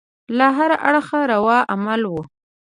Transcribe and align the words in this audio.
له 0.37 0.47
هره 0.57 0.77
اړخه 0.87 1.19
روا 1.33 1.57
عمل 1.71 2.01
وو. 2.07 2.21